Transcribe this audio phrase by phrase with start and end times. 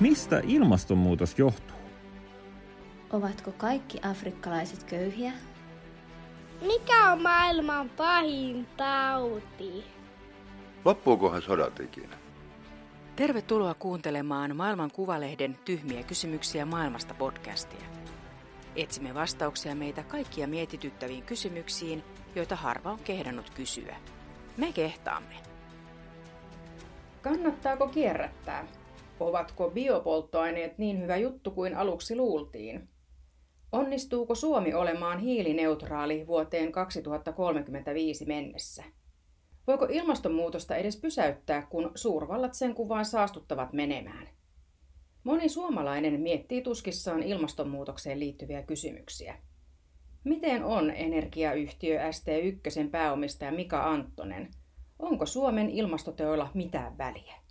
[0.00, 1.76] Mistä ilmastonmuutos johtuu?
[3.10, 5.32] Ovatko kaikki afrikkalaiset köyhiä?
[6.60, 9.84] Mikä on maailman pahin tauti?
[10.84, 12.16] Loppuukohan sodat ikinä?
[13.16, 17.86] Tervetuloa kuuntelemaan Maailman Kuvalehden Tyhmiä kysymyksiä maailmasta podcastia.
[18.76, 23.96] Etsimme vastauksia meitä kaikkia mietityttäviin kysymyksiin, joita harva on kehdannut kysyä.
[24.56, 25.34] Me kehtaamme.
[27.22, 28.66] Kannattaako kierrättää?
[29.20, 32.88] Ovatko biopolttoaineet niin hyvä juttu kuin aluksi luultiin?
[33.72, 38.84] Onnistuuko Suomi olemaan hiilineutraali vuoteen 2035 mennessä?
[39.66, 44.28] Voiko ilmastonmuutosta edes pysäyttää, kun suurvallat sen kuvaan saastuttavat menemään?
[45.24, 49.38] Moni suomalainen miettii tuskissaan ilmastonmuutokseen liittyviä kysymyksiä.
[50.24, 54.50] Miten on energiayhtiö ST1 pääomistaja Mika Anttonen?
[54.98, 57.45] Onko Suomen ilmastoteoilla mitään väliä?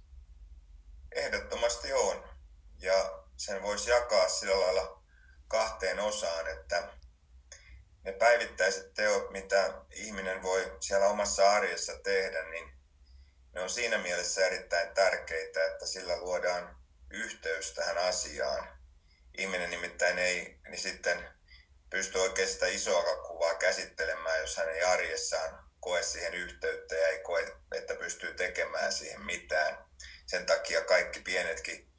[1.15, 2.29] Ehdottomasti on.
[2.79, 5.03] Ja sen voisi jakaa sillä lailla
[5.47, 6.89] kahteen osaan, että
[8.03, 12.73] ne päivittäiset teot, mitä ihminen voi siellä omassa arjessa tehdä, niin
[13.53, 16.77] ne on siinä mielessä erittäin tärkeitä, että sillä luodaan
[17.09, 18.79] yhteys tähän asiaan.
[19.37, 21.29] Ihminen nimittäin ei niin sitten
[21.89, 27.19] pysty oikein sitä isoa kuvaa käsittelemään, jos hän ei arjessaan koe siihen yhteyttä ja ei
[27.19, 29.85] koe, että pystyy tekemään siihen mitään.
[30.25, 31.91] Sen takia kaikki pienetkin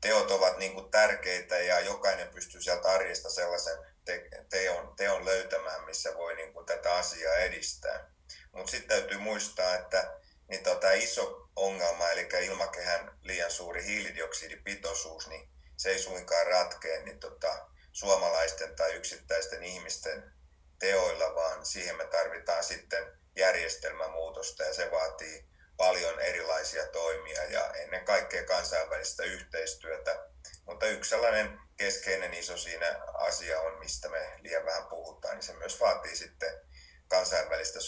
[0.00, 5.84] teot ovat niin kuin tärkeitä ja jokainen pystyy sieltä arjesta sellaisen te- teon, teon löytämään,
[5.84, 8.10] missä voi niin kuin tätä asiaa edistää.
[8.52, 15.48] Mutta sitten täytyy muistaa, että niin tota iso ongelma, eli ilmakehän liian suuri hiilidioksidipitoisuus, niin
[15.76, 20.32] se ei suinkaan ratkea niin tota, suomalaisten tai yksittäisten ihmisten
[20.78, 28.04] teoilla, vaan siihen me tarvitaan sitten järjestelmämuutosta ja se vaatii paljon erilaisia toimia ja ennen
[28.04, 30.26] kaikkea kansainvälistä yhteistyötä.
[30.66, 35.52] Mutta yksi sellainen keskeinen iso siinä asia on, mistä me liian vähän puhutaan, niin se
[35.52, 36.60] myös vaatii sitten
[37.08, 37.78] kansainvälistä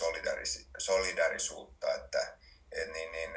[0.79, 2.37] solidarisuutta, että
[2.73, 3.31] et niin, niin,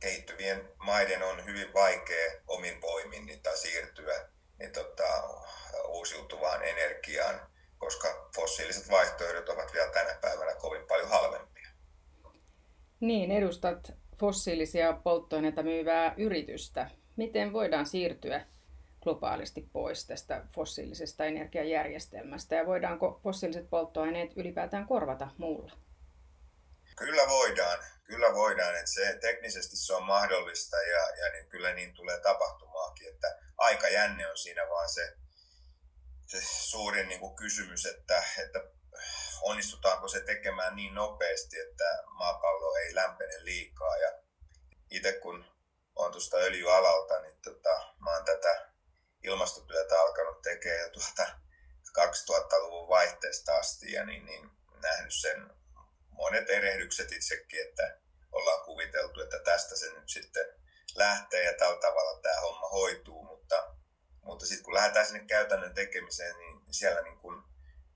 [0.00, 4.28] kehittyvien maiden on hyvin vaikea omin voimin niin, siirtyä
[4.58, 5.22] niin, tota,
[5.84, 10.25] uusiutuvaan energiaan, koska fossiiliset vaihtoehdot ovat vielä tänä päivänä.
[13.06, 16.90] Niin, edustat fossiilisia polttoaineita myyvää yritystä.
[17.16, 18.46] Miten voidaan siirtyä
[19.02, 25.72] globaalisti pois tästä fossiilisesta energiajärjestelmästä ja voidaanko fossiiliset polttoaineet ylipäätään korvata muulla?
[26.96, 31.94] Kyllä voidaan, kyllä voidaan, että se, teknisesti se on mahdollista ja, ja niin kyllä niin
[31.94, 35.16] tulee tapahtumaakin, että aikajänne on siinä vaan se,
[36.26, 38.58] se suurin niin kuin kysymys, että, että
[39.46, 43.96] onnistutaanko se tekemään niin nopeasti, että maapallo ei lämpene liikaa.
[43.96, 44.12] Ja
[44.90, 45.44] itse kun
[45.96, 48.70] on tuosta öljyalalta, niin tota, mä oon tätä
[49.22, 51.32] ilmastotyötä alkanut tekemään jo tuota
[51.98, 54.50] 2000-luvun vaihteesta asti ja niin, niin
[54.82, 55.50] nähnyt sen
[56.10, 57.98] monet erehdykset itsekin, että
[58.32, 60.46] ollaan kuviteltu, että tästä se nyt sitten
[60.94, 63.74] lähtee ja tällä tavalla tämä homma hoituu, mutta,
[64.22, 67.44] mutta sitten kun lähdetään sinne käytännön tekemiseen, niin siellä niin kun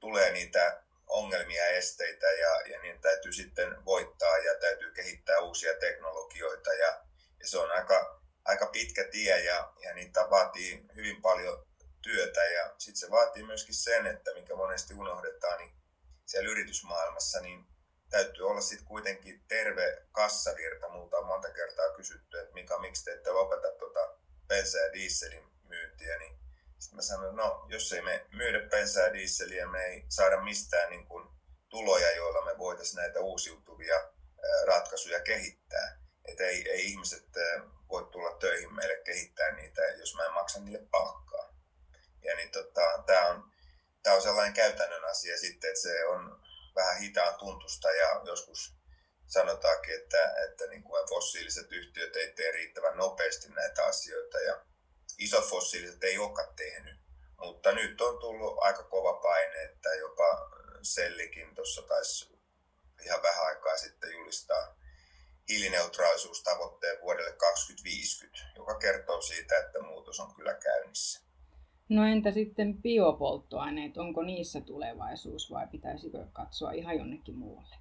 [0.01, 6.73] tulee niitä ongelmia esteitä ja, ja niin täytyy sitten voittaa ja täytyy kehittää uusia teknologioita
[6.73, 7.05] ja,
[7.41, 11.67] ja se on aika, aika pitkä tie ja, ja niitä vaatii hyvin paljon
[12.03, 15.73] työtä ja sitten se vaatii myöskin sen, että mikä monesti unohdetaan, niin
[16.27, 17.67] siellä yritysmaailmassa niin
[18.11, 20.89] täytyy olla sitten kuitenkin terve kassavirta.
[20.89, 24.15] Multa on monta kertaa kysytty, että Mika, miksi te ette lopeta tuota
[24.49, 26.39] bensa- ja dieselin myyntiä, niin
[26.81, 28.59] sitten mä sanoin, no jos ei me myydä
[29.05, 31.29] ja dieseliä, me ei saada mistään niin kuin
[31.69, 34.11] tuloja, joilla me voitaisiin näitä uusiutuvia
[34.67, 36.01] ratkaisuja kehittää.
[36.25, 37.27] Että ei, ei ihmiset
[37.89, 41.55] voi tulla töihin meille kehittää niitä, jos mä en maksa niille palkkaa.
[42.23, 43.53] Ja niin tota, tämä on,
[44.03, 46.41] tää on sellainen käytännön asia sitten, että se on
[46.75, 48.75] vähän hitaan tuntusta ja joskus
[49.27, 54.65] sanotaankin, että, että niin kuin fossiiliset yhtiöt ei tee riittävän nopeasti näitä asioita ja
[55.19, 56.97] isot fossiiliset ei olekaan tehnyt.
[57.39, 60.51] Mutta nyt on tullut aika kova paine, että jopa
[60.83, 62.39] Sellikin tuossa taisi
[63.05, 64.77] ihan vähän aikaa sitten julistaa
[65.49, 71.21] hiilineutraalisuustavoitteen vuodelle 2050, joka kertoo siitä, että muutos on kyllä käynnissä.
[71.89, 77.77] No entä sitten biopolttoaineet, onko niissä tulevaisuus vai pitäisikö katsoa ihan jonnekin muualle?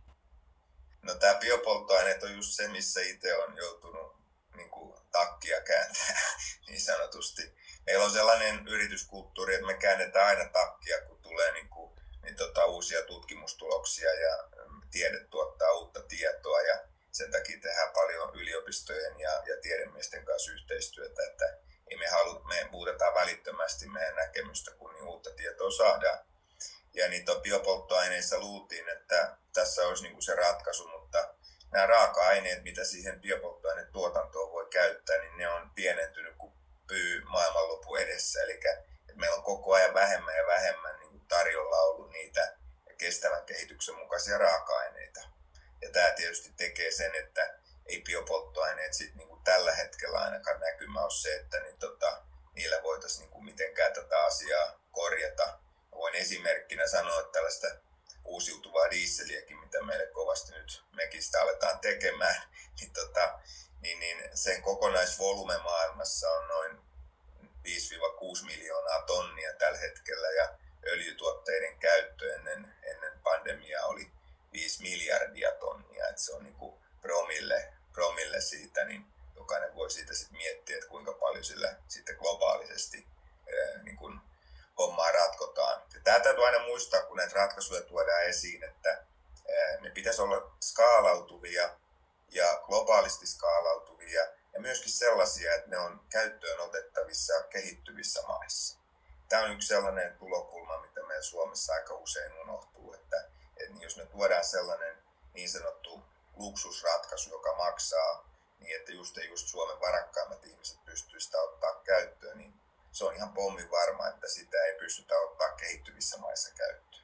[1.02, 4.19] No tämä biopolttoaineet on just se, missä itse on joutunut
[4.56, 6.22] niin kuin, takkia kääntää
[6.68, 7.56] niin sanotusti.
[7.86, 12.66] Meillä on sellainen yrityskulttuuri, että me käännetään aina takkia, kun tulee niin kuin, niin tota,
[12.66, 16.80] uusia tutkimustuloksia ja mm, tiede tuottaa uutta tietoa ja
[17.12, 21.58] sen takia tehdään paljon yliopistojen ja, ja tiedemiesten kanssa yhteistyötä, että
[21.90, 26.20] ei me, halu, me muutetaan välittömästi meidän näkemystä, kun niin uutta tietoa saadaan.
[26.94, 31.34] Ja niitä biopolttoaineissa luultiin, että tässä olisi niin kuin se ratkaisu, mutta
[31.72, 36.54] nämä raaka-aineet, mitä siihen biopolttoainetuotantoon voi käyttää, niin ne on pienentynyt kuin
[36.88, 38.42] pyy maailmanloppu edessä.
[38.42, 38.60] Eli
[39.16, 42.58] meillä on koko ajan vähemmän ja vähemmän niin kuin tarjolla ollut niitä
[42.98, 45.22] kestävän kehityksen mukaisia raaka-aineita.
[45.82, 51.02] Ja tämä tietysti tekee sen, että ei biopolttoaineet sit niin kuin tällä hetkellä ainakaan näkymä
[51.02, 52.22] ole se, että niin tota,
[52.56, 55.60] niillä voitaisiin niin kuin mitenkään tätä asiaa korjata.
[55.92, 57.68] Voin esimerkkinä sanoa, että tällaista
[58.26, 62.42] uusiutuvaa diisseliäkin, mitä meille kovasti nyt mekin sitä aletaan tekemään,
[62.80, 63.40] niin, tota,
[63.82, 64.62] niin, niin sen
[65.50, 66.82] kokonaisvolume maailmassa on noin
[68.42, 70.50] 5-6 miljoonaa tonnia tällä hetkellä ja
[70.88, 74.12] öljytuotteiden käyttö ennen, ennen pandemiaa oli
[74.54, 79.06] 5 miljardia tonnia, että se on niin kuin promille, promille siitä, niin
[79.36, 83.08] jokainen voi siitä sitten miettiä, että kuinka paljon sillä sitten globaalisesti
[83.84, 84.20] niin kuin
[84.78, 85.82] hommaa ratkotaan.
[85.94, 89.04] Ja tämä täytyy aina muistaa, kun näitä ratkaisuja tuodaan esiin, että
[89.80, 91.70] ne pitäisi olla skaalautuvia
[92.32, 98.80] ja globaalisti skaalautuvia ja myöskin sellaisia, että ne on käyttöön otettavissa kehittyvissä maissa.
[99.30, 104.06] Tämä on yksi sellainen tulokulma, mitä meillä Suomessa aika usein unohtuu, että, että jos me
[104.06, 104.98] tuodaan sellainen
[105.34, 106.04] niin sanottu
[106.36, 108.30] luksusratkaisu, joka maksaa
[108.60, 112.54] niin, että just, just Suomen varakkaimmat ihmiset pystyisivät sitä ottaa käyttöön, niin
[112.92, 117.04] se on ihan pommin varma, että sitä ei pystytä ottaa kehittyvissä maissa käyttöön.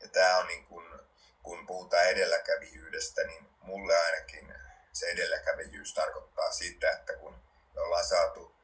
[0.00, 1.06] Ja tämä on niin kun,
[1.42, 4.54] kun puhutaan edelläkävijyydestä, niin mulle ainakin
[4.94, 7.34] se edelläkävijyys tarkoittaa sitä, että kun
[7.74, 8.54] me ollaan saatu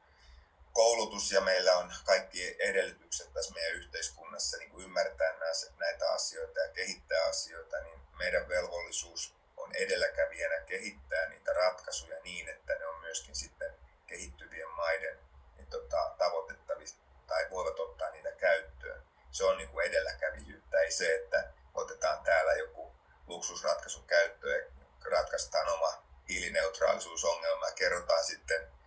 [1.20, 5.34] koulutus ja meillä on kaikki edellytykset tässä meidän yhteiskunnassa niin kuin ymmärtää
[5.78, 12.75] näitä asioita ja kehittää asioita, niin meidän velvollisuus on edelläkävijänä kehittää niitä ratkaisuja niin, että
[12.75, 13.75] ne on myöskin sitten
[14.06, 15.19] kehittyvien maiden
[15.56, 16.96] niin tota, tavoitettavissa
[17.26, 19.02] tai voivat ottaa niitä käyttöön.
[19.31, 22.93] Se on niin kuin edelläkävijyyttä, ei se, että otetaan täällä joku
[23.26, 24.72] luksusratkaisu käyttöön
[25.05, 28.80] ja ratkaistaan oma hiilineutraalisuusongelma ja kerrotaan sitten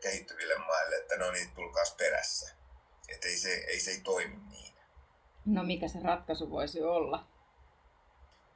[0.00, 2.54] kehittyville maille, että no niin, tulkaas perässä.
[3.08, 4.74] Että ei se, ei se ei toimi niin.
[5.44, 7.26] No mikä se ratkaisu voisi olla?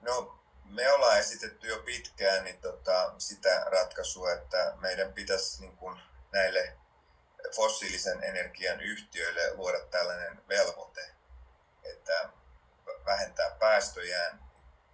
[0.00, 6.00] No me ollaan esitetty jo pitkään niin tota, sitä ratkaisua, että meidän pitäisi niin kuin
[6.32, 6.76] näille
[7.56, 11.10] fossiilisen energian yhtiöille luoda tällainen velvoite,
[11.84, 12.28] että
[13.06, 14.40] vähentää päästöjään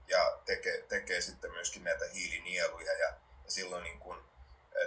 [0.08, 3.08] ja tekee, tekee sitten myöskin näitä hiilinieluja ja,
[3.44, 4.18] ja silloin niin kuin,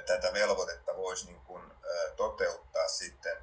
[0.06, 1.74] tätä velvoitetta voisi niin kuin,
[2.16, 3.38] toteuttaa sitten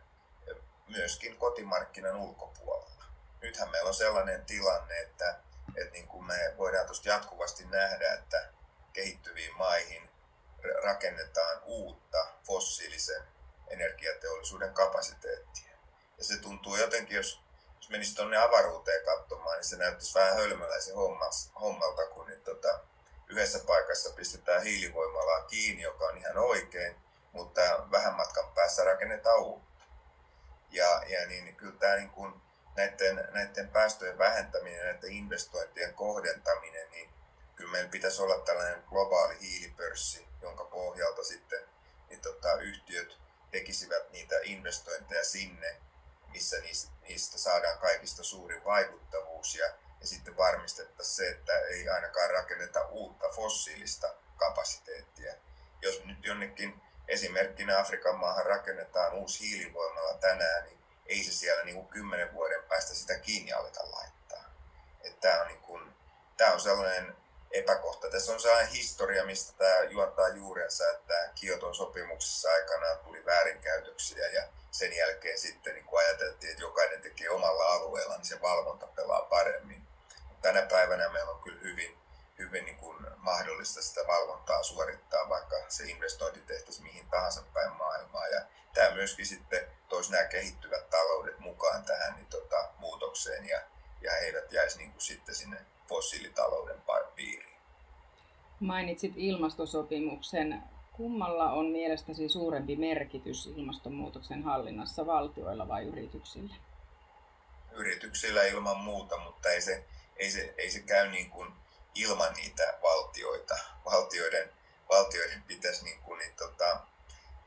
[0.89, 3.05] myöskin kotimarkkinan ulkopuolella.
[3.41, 5.39] Nythän meillä on sellainen tilanne, että
[5.77, 8.49] että niin kuin me voidaan tuosta jatkuvasti nähdä, että
[8.93, 10.11] kehittyviin maihin
[10.83, 13.23] rakennetaan uutta fossiilisen
[13.69, 15.77] energiateollisuuden kapasiteettia.
[16.19, 17.41] Ja se tuntuu jotenkin, jos,
[17.77, 20.95] jos menisi tuonne avaruuteen katsomaan, niin se näyttäisi vähän hölmöläisen
[21.61, 22.81] hommalta, kun niin tota,
[23.37, 26.97] yhdessä paikassa pistetään hiilivoimalaa kiinni, joka on ihan oikein,
[27.33, 27.61] mutta
[27.91, 29.85] vähän matkan päässä rakennetaan uutta.
[30.71, 32.35] Ja, ja niin, niin kyllä tämä niin kuin,
[32.77, 37.11] näiden, näiden päästöjen vähentäminen ja näiden investointien kohdentaminen, niin
[37.57, 41.69] kyllä meillä pitäisi olla tällainen globaali hiilipörssi, jonka pohjalta sitten
[42.09, 43.19] niin tota, yhtiöt
[43.51, 45.77] tekisivät niitä investointeja sinne,
[46.29, 49.67] missä niistä, niistä saadaan kaikista suurin vaikuttavuus ja,
[50.01, 55.35] ja sitten varmistettaisiin se, että ei ainakaan rakenneta uutta fossiilista kapasiteettia.
[55.83, 61.75] Jos nyt jonnekin esimerkkinä Afrikan maahan rakennetaan uusi hiilivoimala tänään, niin ei se siellä niin
[61.75, 64.45] kuin kymmenen vuoden päästä sitä kiinni aleta laittaa.
[65.21, 65.93] Tämä on, niin kuin,
[66.37, 67.17] tämä on sellainen
[67.51, 68.11] epäkohta.
[68.11, 74.49] Tässä on sellainen historia, mistä tämä juontaa juurensa, että Kioton sopimuksessa aikanaan tuli väärinkäytöksiä ja
[74.71, 79.23] sen jälkeen sitten niin kun ajateltiin, että jokainen tekee omalla alueella, niin se valvonta pelaa
[79.23, 79.86] paremmin.
[80.43, 81.99] Tänä päivänä meillä on kyllä hyvin,
[82.39, 88.27] hyvin niin kuin mahdollista sitä valvontaa suorittaa, vaikka se investointi tehtäisiin mihin tahansa päin maailmaa.
[88.27, 88.41] Ja
[88.75, 93.61] tämä myöskin sitten toisi nämä kehittyvät taloudet mukaan tähän niin tota, muutokseen ja,
[94.01, 95.57] ja he eivät jäisi niin kuin sitten sinne
[95.89, 96.83] fossiilitalouden
[97.17, 97.57] piiriin.
[98.61, 100.63] Mainitsit ilmastosopimuksen.
[100.93, 106.55] Kummalla on mielestäsi suurempi merkitys ilmastonmuutoksen hallinnassa, valtioilla vai yrityksillä?
[107.73, 109.85] Yrityksillä ilman muuta, mutta ei se,
[110.17, 111.53] ei se, ei se käy niin kuin
[111.95, 113.59] ilman niitä valtioita.
[113.85, 114.53] Valtioiden,
[114.89, 116.81] valtioiden pitäisi niin kuin, niin, tota,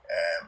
[0.10, 0.48] ää,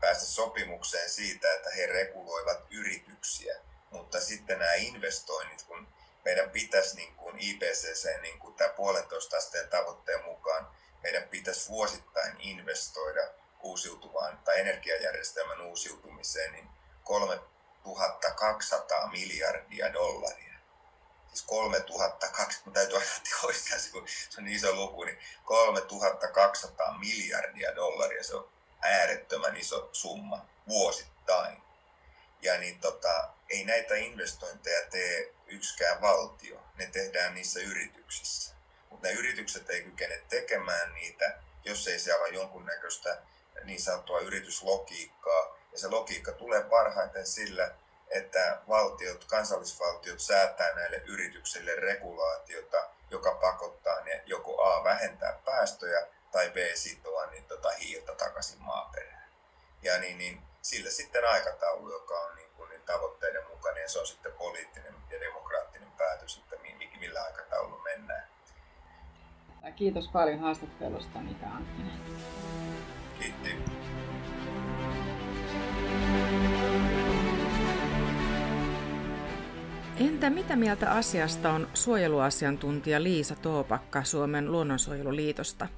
[0.00, 3.56] päästä sopimukseen siitä, että he reguloivat yrityksiä.
[3.90, 5.88] Mutta sitten nämä investoinnit, kun
[6.24, 10.70] meidän pitäisi niin kuin IPCC, niin kuin tämä puolentoista asteen tavoitteen mukaan,
[11.02, 13.30] meidän pitäisi vuosittain investoida
[13.62, 16.68] uusiutuvaan tai energiajärjestelmän uusiutumiseen, niin
[17.04, 20.49] 3200 miljardia dollaria.
[21.50, 23.90] Siis 3200, täytyy aina toistaa se,
[24.30, 28.48] se on niin iso luku, niin 3200 miljardia dollaria, se on
[28.82, 31.62] äärettömän iso summa vuosittain.
[32.42, 38.54] Ja niin tota, ei näitä investointeja tee yksikään valtio, ne tehdään niissä yrityksissä.
[38.90, 43.22] Mutta ne yritykset ei kykene tekemään niitä, jos ei se ole jonkunnäköistä
[43.64, 45.56] niin sanottua yrityslogiikkaa.
[45.72, 47.74] Ja se logiikka tulee parhaiten sillä,
[48.10, 56.50] että valtiot, kansallisvaltiot säätää näille yrityksille regulaatiota, joka pakottaa ne joko A vähentää päästöjä tai
[56.50, 59.28] B sitoa niin tota hiiltä takaisin maaperään.
[59.82, 63.98] Ja niin, niin sillä sitten aikataulu, joka on niin kuin niin tavoitteiden mukainen, ja se
[63.98, 66.56] on sitten poliittinen ja demokraattinen päätös, että
[67.00, 68.28] millä aikataululla mennään.
[69.76, 72.00] Kiitos paljon haastattelusta, Mika Anttinen.
[73.18, 73.56] Kiitti.
[80.00, 85.68] Entä mitä mieltä asiasta on suojeluasiantuntija Liisa Toopakka Suomen luonnonsuojeluliitosta?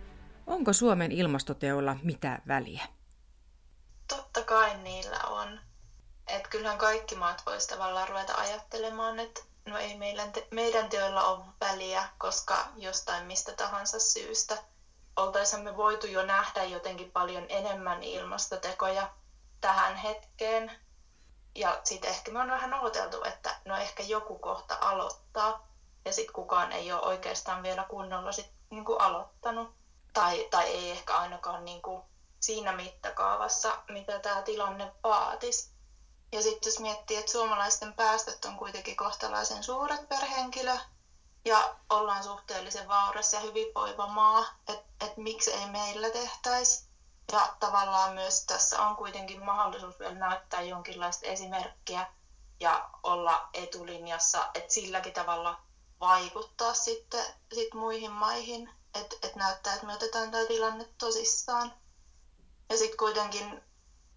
[0.47, 2.85] Onko Suomen ilmastoteolla mitään väliä?
[4.09, 5.61] Totta kai niillä on.
[6.27, 11.25] Et kyllähän kaikki maat voisi tavallaan ruveta ajattelemaan, että no ei meidän, te- meidän teoilla
[11.25, 14.59] ole väliä, koska jostain mistä tahansa syystä
[15.17, 19.11] oltaisiin me voitu jo nähdä jotenkin paljon enemmän ilmastotekoja
[19.61, 20.73] tähän hetkeen.
[21.55, 25.67] Ja sitten ehkä me on vähän odoteltu, että no ehkä joku kohta aloittaa,
[26.05, 29.75] ja sitten kukaan ei ole oikeastaan vielä kunnolla sit niinku aloittanut.
[30.13, 32.05] Tai, tai ei ehkä ainakaan niinku
[32.41, 35.71] siinä mittakaavassa, mitä tämä tilanne vaatisi.
[36.33, 40.77] Ja sitten jos miettii, että suomalaisten päästöt on kuitenkin kohtalaisen suuret per henkilö
[41.45, 46.92] ja ollaan suhteellisen vauras ja hyvinvoiva maa, että et miksi ei meillä tehtäisi.
[47.33, 52.07] Ja tavallaan myös tässä on kuitenkin mahdollisuus vielä näyttää jonkinlaista esimerkkiä
[52.61, 55.61] ja olla etulinjassa, että silläkin tavalla
[56.01, 57.25] vaikuttaa sitten
[57.55, 61.73] sit muihin maihin, että et näyttää, että me otetaan tämä tilanne tosissaan.
[62.71, 63.63] Ja sitten kuitenkin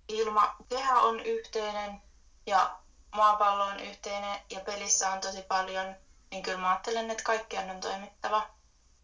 [0.07, 2.01] ilma, kehä on yhteinen
[2.45, 2.79] ja
[3.15, 5.95] maapallo on yhteinen ja pelissä on tosi paljon,
[6.31, 8.49] niin kyllä mä ajattelen, että kaikkien on toimittava.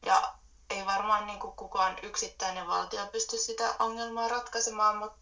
[0.05, 0.33] Ja
[0.71, 5.17] ei varmaan niin kuin kukaan yksittäinen valtio pysty sitä ongelmaa ratkaisemaan, mutta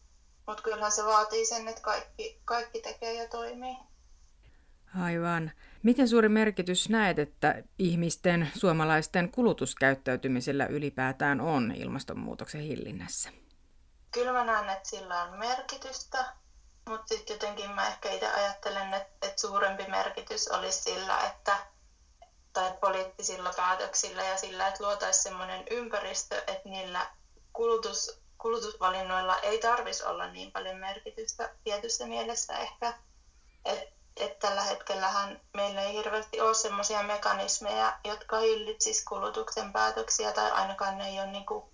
[0.48, 3.78] mut kyllähän se vaatii sen, että kaikki, kaikki tekee ja toimii.
[5.02, 5.52] Aivan.
[5.84, 13.30] Miten suuri merkitys näet, että ihmisten, suomalaisten kulutuskäyttäytymisellä ylipäätään on ilmastonmuutoksen hillinnässä?
[14.12, 16.26] Kyllä mä näen, että sillä on merkitystä,
[16.90, 21.58] mutta sitten jotenkin mä ehkä itse ajattelen, että, että suurempi merkitys olisi sillä, että
[22.54, 27.08] tai poliittisilla päätöksillä ja sillä, että luotaisiin sellainen ympäristö, että niillä
[27.54, 32.94] kulutus, kulutusvalinnoilla ei tarvitsisi olla niin paljon merkitystä tietyssä mielessä ehkä.
[33.66, 40.52] Että et tällä hetkellähän meillä ei hirveästi ole sellaisia mekanismeja, jotka hillitsisivät kulutuksen päätöksiä tai
[40.52, 41.70] ainakaan ne ei ole niinku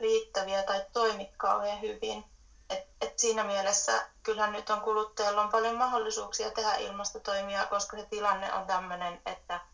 [0.00, 2.24] riittäviä tai toimi kauhean hyvin.
[2.70, 8.06] Et, et siinä mielessä kyllähän nyt on kuluttajalla on paljon mahdollisuuksia tehdä ilmastotoimia, koska se
[8.06, 9.69] tilanne on tämmöinen, että et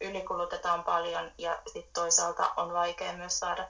[0.00, 3.68] ylikulutetaan paljon ja sitten toisaalta on vaikea myös saada,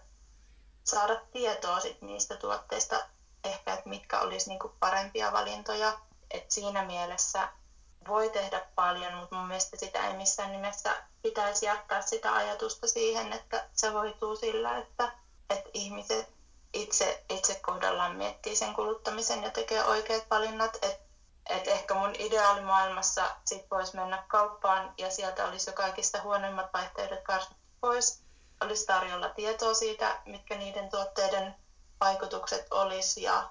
[0.85, 3.00] saada tietoa sit niistä tuotteista,
[3.45, 5.99] ehkä että mitkä olisi niinku parempia valintoja.
[6.30, 7.49] Et siinä mielessä
[8.09, 13.33] voi tehdä paljon, mutta mun mielestä sitä ei missään nimessä pitäisi jättää sitä ajatusta siihen,
[13.33, 15.12] että se voituu sillä, että,
[15.50, 16.28] että ihmiset
[16.73, 20.78] itse, itse kohdallaan miettii sen kuluttamisen ja tekee oikeat valinnat.
[20.83, 21.05] Että
[21.49, 27.21] et ehkä mun ideaalimaailmassa sit voisi mennä kauppaan ja sieltä olisi jo kaikista huonoimmat vaihtoehdot
[27.23, 28.23] karsittu pois.
[28.61, 31.55] Olisi tarjolla tietoa siitä, mitkä niiden tuotteiden
[32.00, 33.50] vaikutukset olisi ja,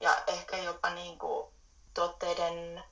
[0.00, 1.54] ja ehkä jopa niin kuin
[1.94, 2.84] tuotteiden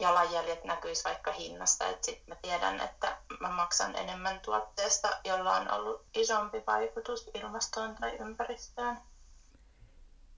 [0.00, 5.70] jalanjäljet näkyisi vaikka hinnasta, että sitten mä tiedän, että mä maksan enemmän tuotteesta, jolla on
[5.70, 8.98] ollut isompi vaikutus ilmastoon tai ympäristöön.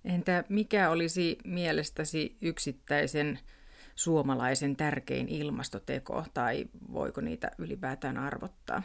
[0.05, 3.39] Entä mikä olisi mielestäsi yksittäisen
[3.95, 8.83] suomalaisen tärkein ilmastoteko, tai voiko niitä ylipäätään arvottaa?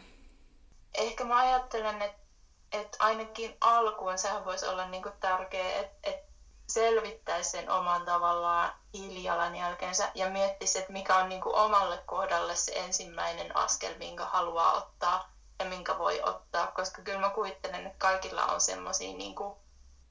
[0.97, 2.21] Ehkä mä ajattelen, että,
[2.71, 6.27] että ainakin alkuun sehän voisi olla niin tärkeä, että, että
[6.67, 12.71] selvittäisi sen oman tavallaan hiilijalanjälkeensä ja miettisi, että mikä on niin kuin omalle kohdalle se
[12.75, 18.45] ensimmäinen askel, minkä haluaa ottaa ja minkä voi ottaa, koska kyllä mä kuvittelen, että kaikilla
[18.45, 19.55] on semmoisia niin kuin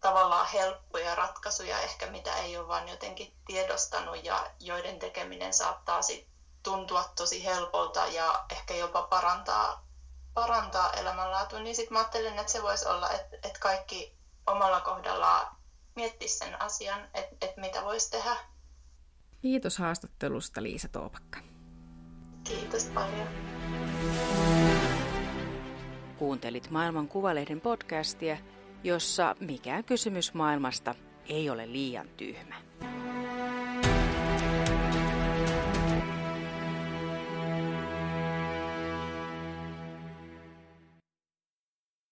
[0.01, 6.27] tavallaan helppoja ratkaisuja ehkä, mitä ei ole vaan jotenkin tiedostanut ja joiden tekeminen saattaa sit
[6.63, 9.87] tuntua tosi helpolta ja ehkä jopa parantaa,
[10.35, 15.57] parantaa elämänlaatua, niin sitten mä ajattelen, että se voisi olla, että, että kaikki omalla kohdallaan
[15.95, 18.37] miettisi sen asian, että et mitä voisi tehdä.
[19.43, 21.39] Kiitos haastattelusta Liisa Toopakka.
[22.45, 23.29] Kiitos paljon.
[26.19, 28.37] Kuuntelit Maailman Kuvalehden podcastia,
[28.85, 30.95] jossa mikään kysymys maailmasta
[31.29, 32.55] ei ole liian tyhmä.